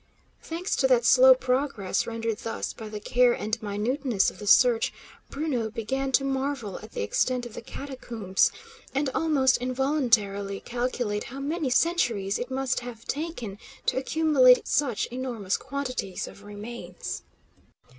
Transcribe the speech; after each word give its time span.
Thanks 0.41 0.75
to 0.77 0.87
that 0.87 1.05
slow 1.05 1.35
progress, 1.35 2.07
rendered 2.07 2.39
thus 2.39 2.73
by 2.73 2.89
the 2.89 2.99
care 2.99 3.33
and 3.33 3.61
minuteness 3.61 4.31
of 4.31 4.39
the 4.39 4.47
search, 4.47 4.91
Bruno 5.29 5.69
began 5.69 6.11
to 6.13 6.23
marvel 6.23 6.79
at 6.79 6.93
the 6.93 7.03
extent 7.03 7.45
of 7.45 7.53
the 7.53 7.61
catacombs, 7.61 8.51
and 8.95 9.11
almost 9.13 9.57
involuntarily 9.57 10.59
calculate 10.59 11.25
how 11.25 11.39
many 11.39 11.69
centuries 11.69 12.39
it 12.39 12.49
must 12.49 12.79
have 12.79 13.05
taken 13.05 13.59
to 13.85 13.97
accumulate 13.97 14.67
such 14.67 15.05
enormous 15.11 15.55
quantities 15.55 16.27
of 16.27 16.41
remains. 16.41 17.21